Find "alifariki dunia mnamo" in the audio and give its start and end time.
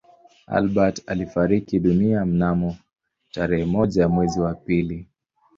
1.07-2.75